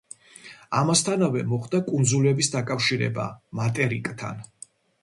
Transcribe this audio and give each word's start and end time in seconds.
ამასთანავე 0.79 1.43
მოხდა 1.51 1.83
კუნძულების 1.91 2.51
დაკავშირება 2.57 3.31
მატერიკთან. 3.63 4.45